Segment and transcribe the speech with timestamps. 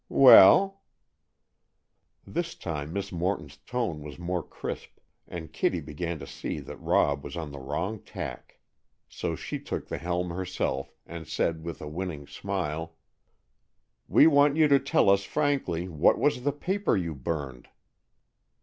[0.09, 0.81] "Well?"
[2.25, 7.23] This time, Miss Morton's tone was more crisp, and Kitty began to see that Rob
[7.23, 8.57] was on the wrong tack.
[9.07, 12.95] So she took the helm herself, and said, with a winning smile:
[14.07, 17.67] "We want you to tell us frankly what was the paper you burned."